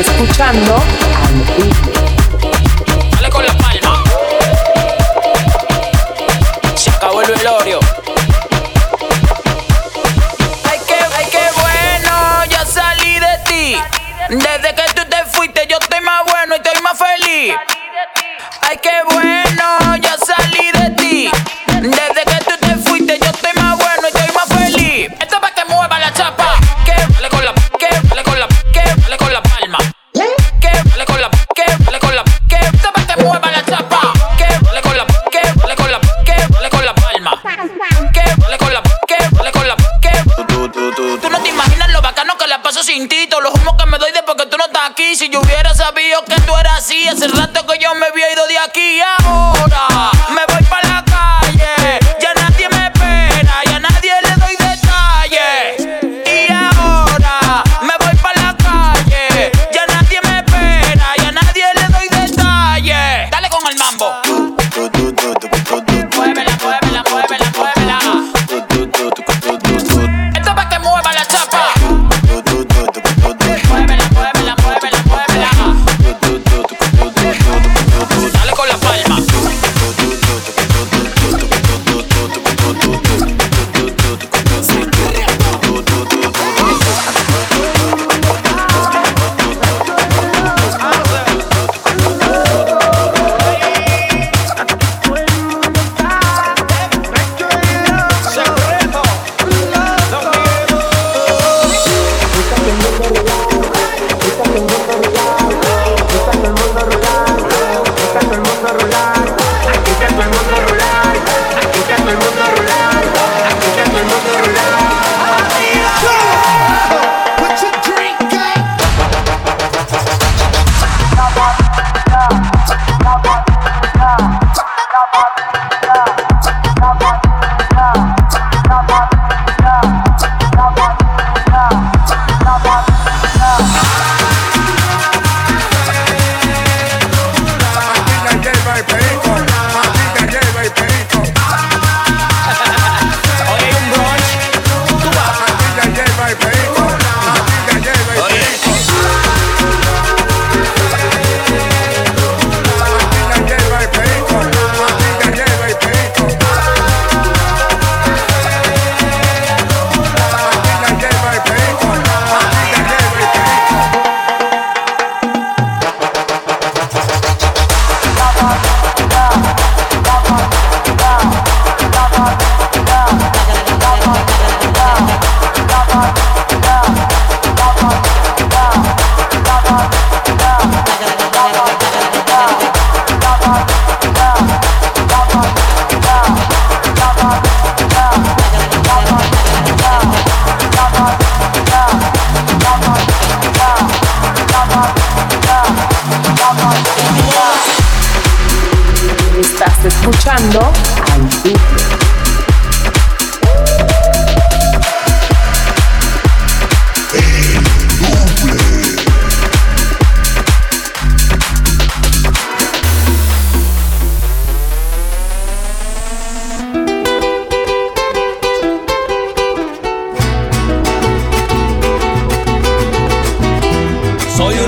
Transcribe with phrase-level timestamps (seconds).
[0.00, 2.03] escuchando a Mujer.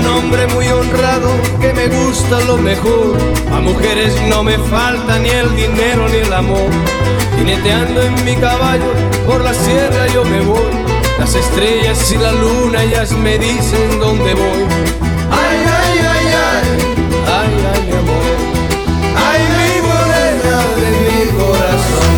[0.07, 3.17] hombre muy honrado que me gusta lo mejor.
[3.51, 6.69] A mujeres no me falta ni el dinero ni el amor.
[7.37, 8.91] Jineteando en mi caballo
[9.27, 10.71] por la sierra yo me voy.
[11.19, 14.63] Las estrellas y la luna ellas me dicen dónde voy.
[15.31, 16.65] Ay, ay, ay, ay,
[17.37, 18.37] ay, ay, mi amor.
[19.27, 22.16] Ay, mi morena de mi corazón.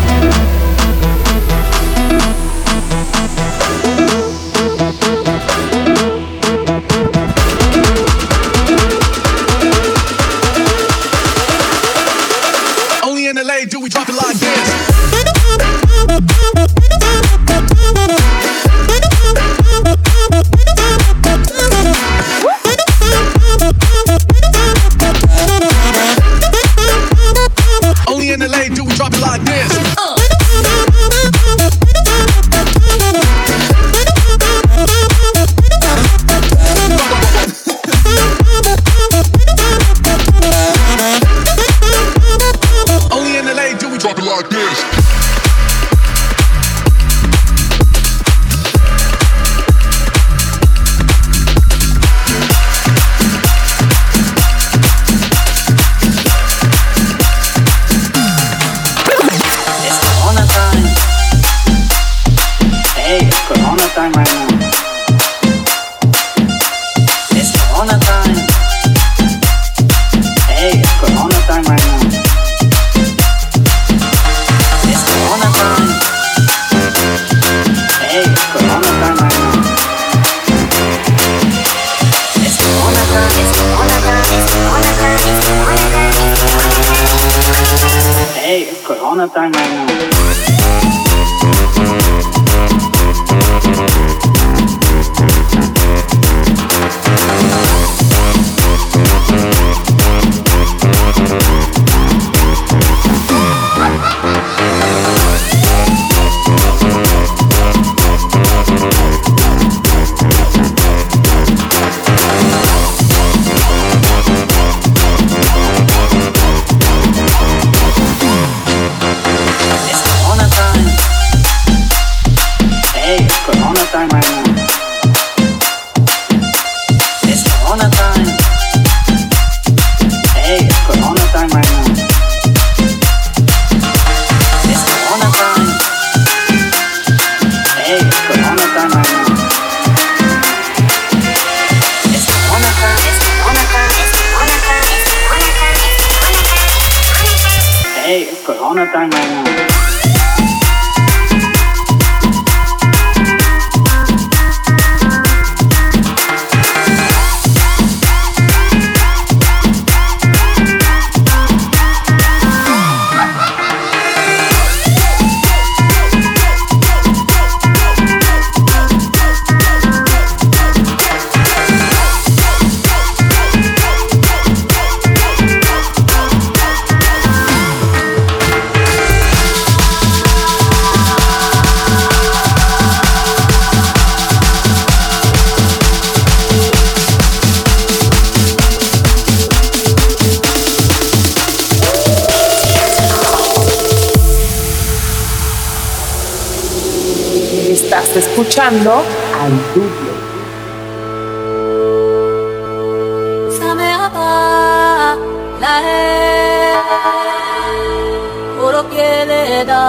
[209.00, 209.86] Que le da,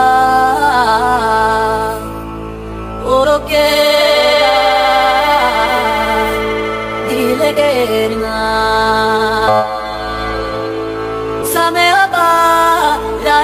[3.06, 3.70] oro que
[7.10, 7.72] dile que
[8.22, 9.56] no.
[11.53, 12.30] Same apa,
[13.25, 13.38] la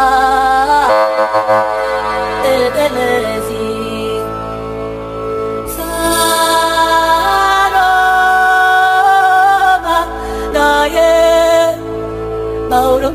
[1.72, 1.77] te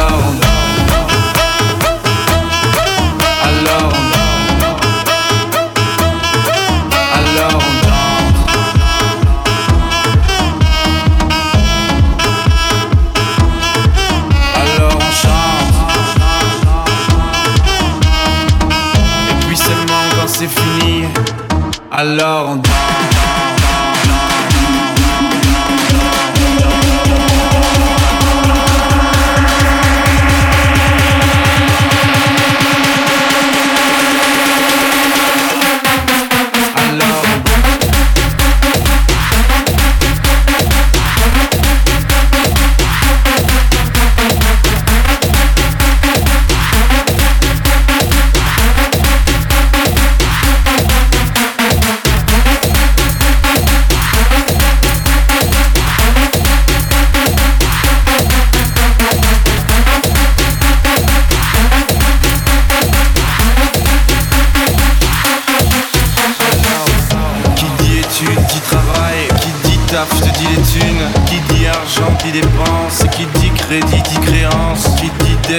[0.00, 0.49] down.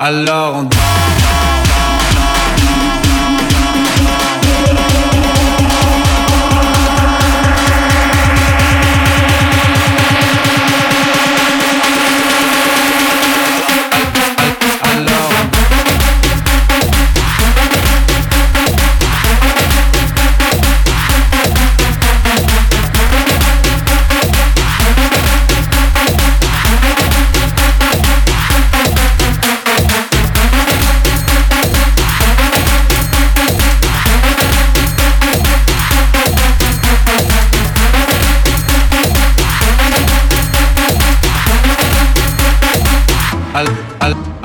[0.00, 0.68] Alors on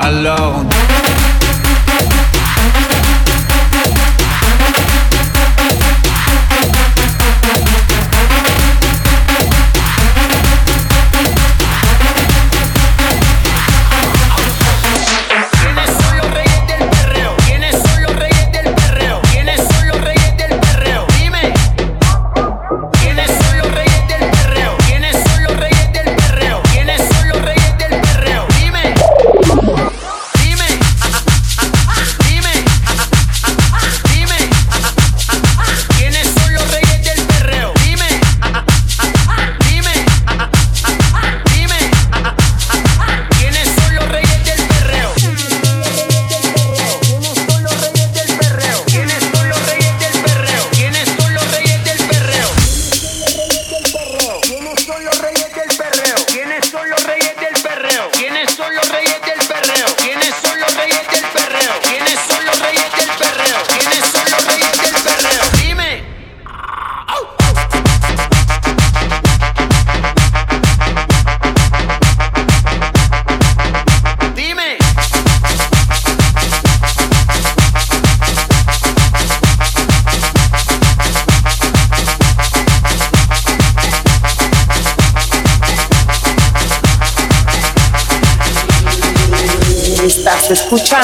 [0.03, 0.73] alors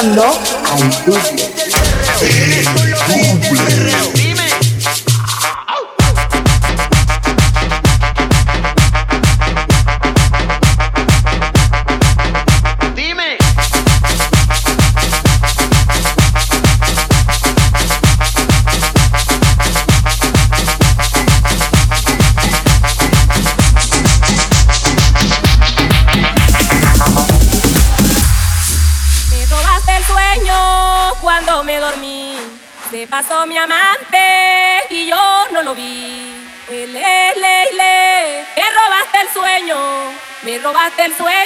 [0.00, 1.49] escuchando al Duble.
[41.00, 41.39] El sueño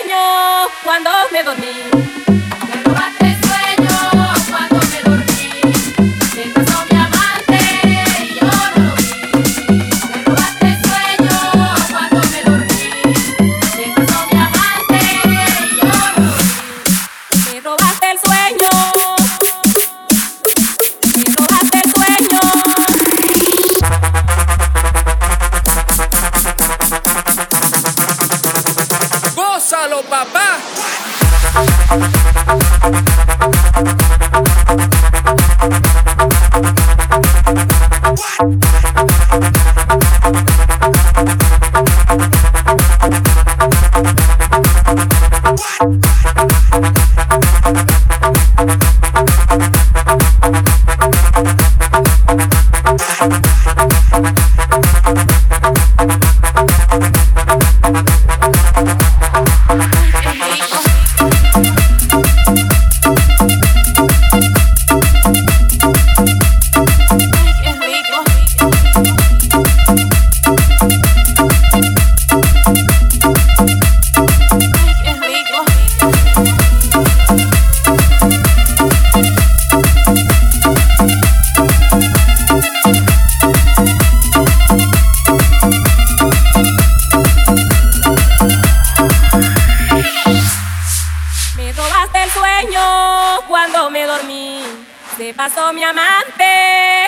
[95.37, 96.44] pasó mi amante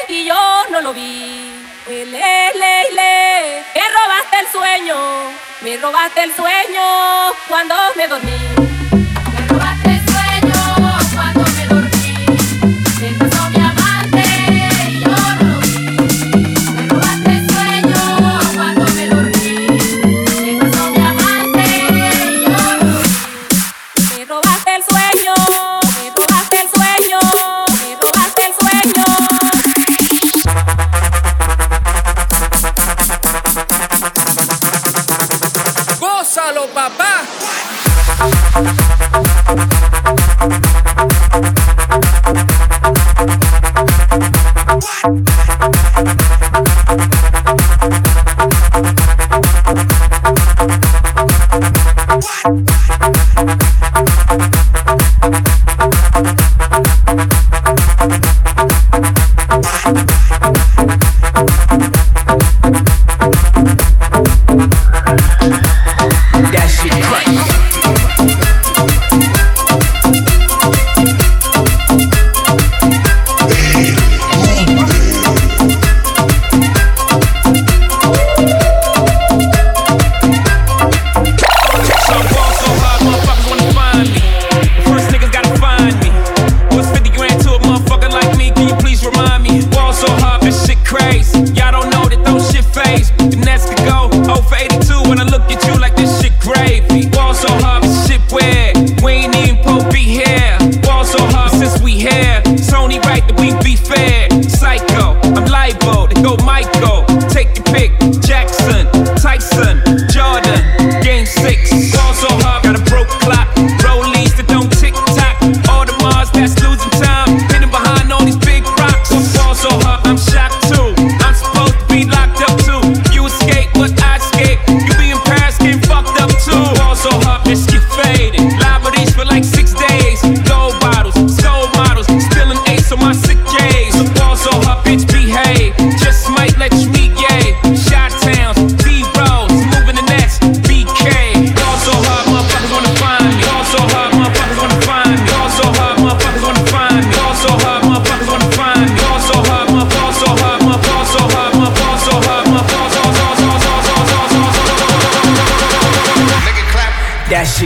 [0.09, 1.53] y yo no lo vi.
[1.89, 4.97] Le, le, le, me robaste el sueño,
[5.61, 6.83] me robaste el sueño
[7.49, 8.67] cuando me dormí.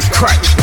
[0.09, 0.60] get.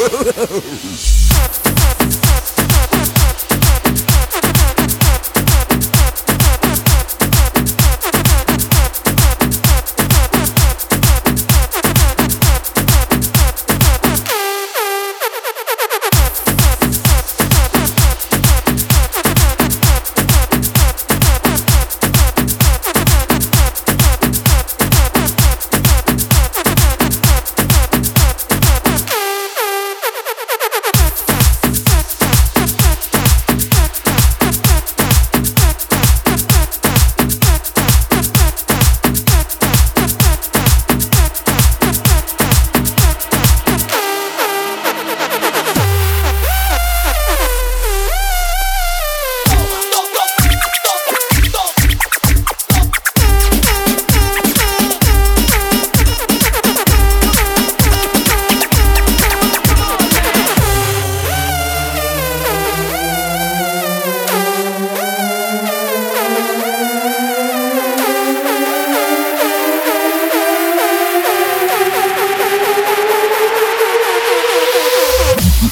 [0.00, 1.69] Falou!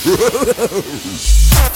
[0.08, 1.58] Show.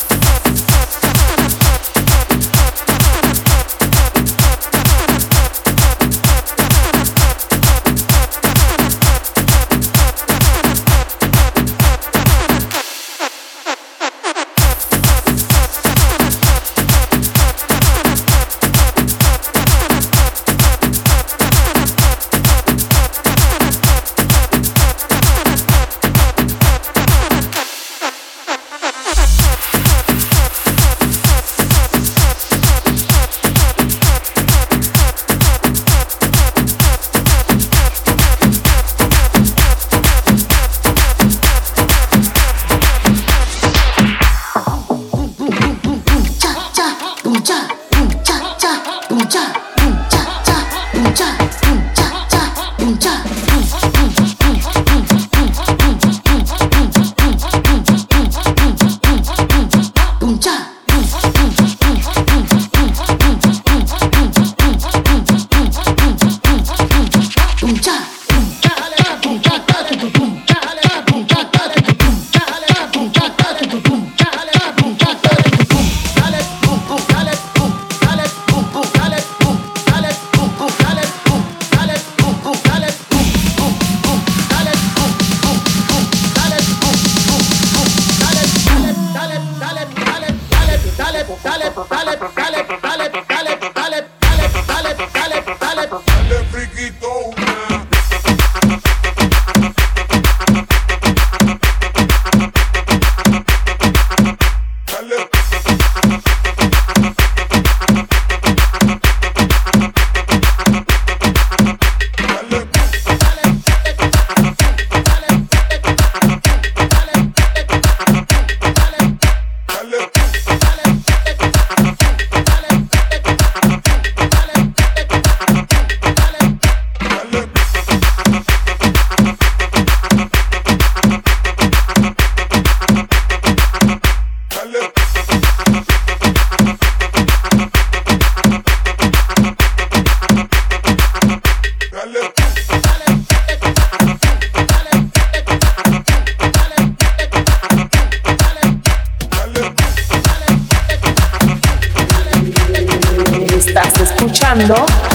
[154.52, 155.11] escuchando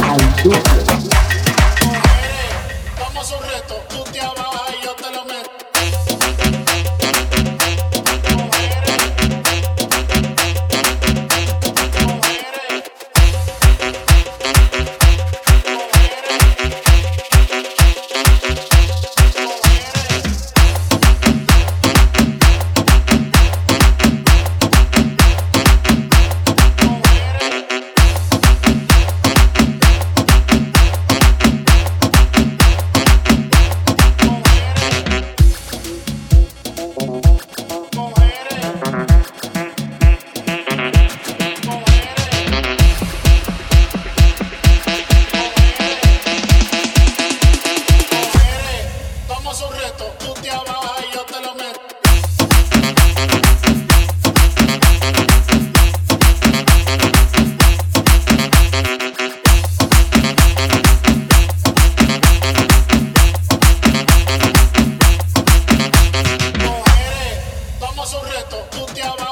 [68.46, 69.27] tú te abajo.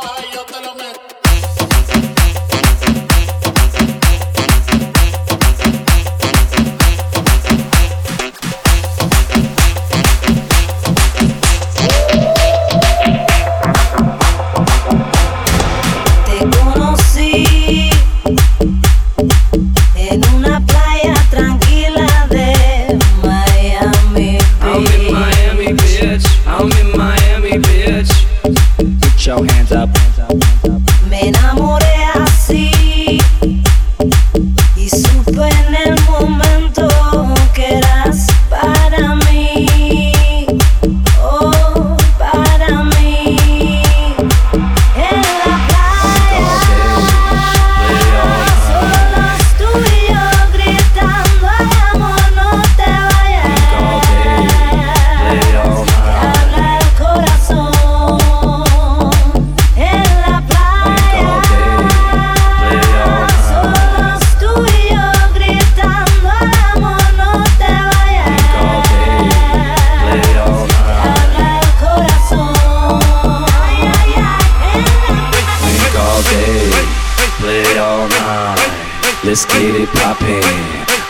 [79.36, 80.41] let's get it poppin'.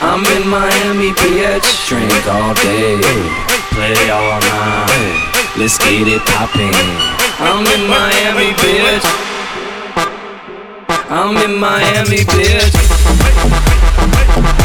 [0.02, 1.88] I'm in Miami, bitch.
[1.88, 2.98] Drink all day,
[3.70, 5.54] play all night.
[5.56, 6.74] Let's get it poppin'.
[7.38, 9.06] I'm in Miami, bitch.
[11.08, 12.96] I'm in Miami, bitch.
[14.02, 14.56] Bye.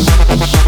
[0.00, 0.67] Shut.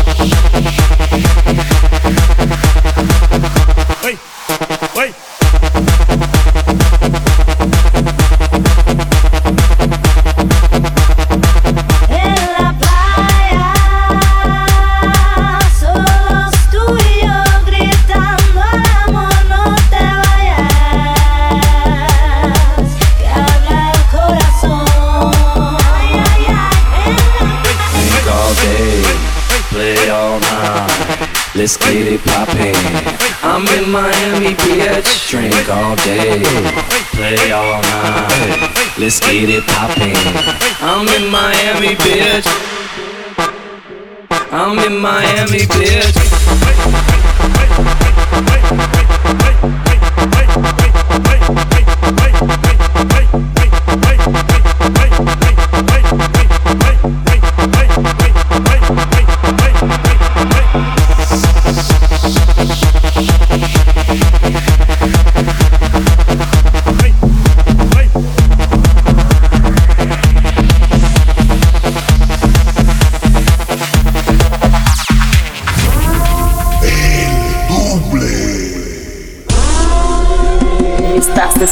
[37.52, 38.70] All night.
[38.98, 40.16] Let's get it popping.
[40.82, 42.46] I'm in Miami, bitch.
[44.50, 46.20] I'm in Miami, bitch.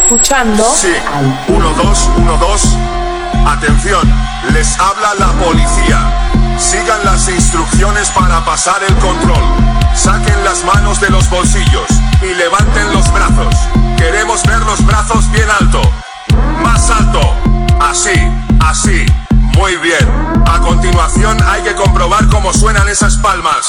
[0.09, 0.95] Escuchando Sí,
[1.49, 2.63] 1, 2, 1, 2.
[3.47, 4.11] Atención,
[4.55, 5.99] les habla la policía.
[6.59, 9.43] Sigan las instrucciones para pasar el control.
[9.95, 11.91] Saquen las manos de los bolsillos
[12.23, 13.55] y levanten los brazos.
[13.99, 15.83] Queremos ver los brazos bien alto.
[16.63, 17.21] Más alto.
[17.79, 18.19] Así,
[18.61, 19.05] así.
[19.59, 20.09] Muy bien.
[20.47, 23.69] A continuación hay que comprobar cómo suenan esas palmas.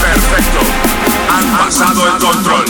[0.00, 0.60] Perfecto.
[1.30, 2.64] Han pasado el control.